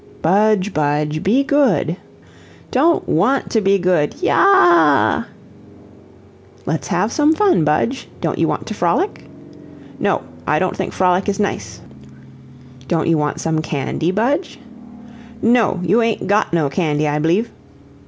[0.23, 1.95] "Budge, Budge, be good."
[2.71, 4.47] "Don't WANT to be good YA A
[5.27, 5.27] A."
[6.65, 9.25] "Let's have some fun, Budge don't you want to frolic?"
[9.99, 11.81] "No; I don't think frolic is nice."
[12.87, 14.59] "Don't you want some candy, Budge?"
[15.39, 17.51] "No you ain't GOT no candy, I bleeve."